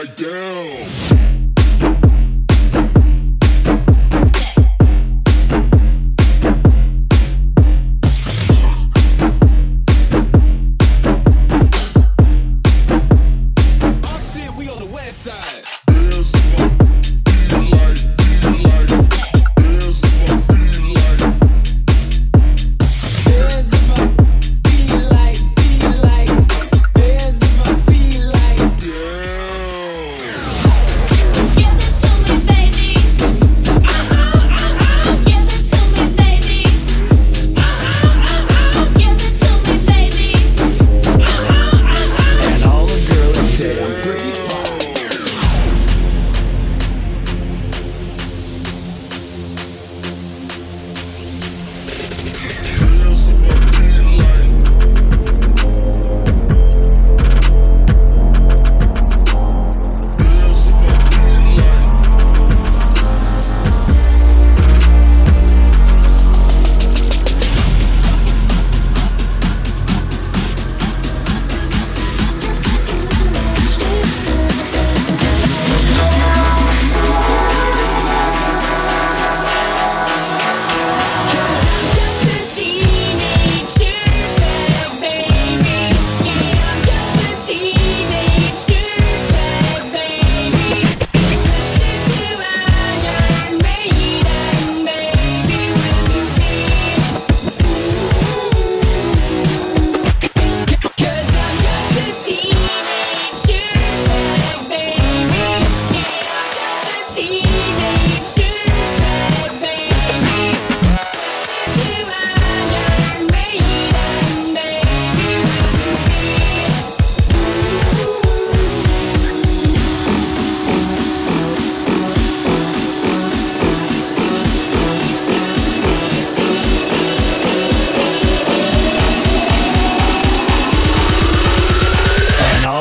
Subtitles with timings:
[0.00, 1.19] like, damn.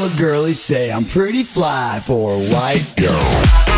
[0.00, 3.69] all the girlies say I'm pretty fly for a white girl.